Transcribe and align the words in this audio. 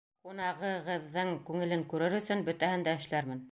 Ҡунағығыҙҙың 0.27 1.29
күңелен 1.51 1.85
күрер 1.93 2.19
өсөн 2.23 2.43
бөтәһен 2.51 2.91
дә 2.91 2.99
эшләрмен. 3.03 3.49